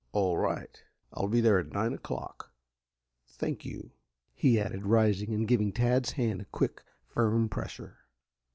[0.13, 0.81] "All right.
[1.13, 2.51] I'll be there at nine o'clock.
[3.27, 3.91] Thank you,"
[4.33, 7.99] he added, rising and giving Tad's hand a quick, firm pressure.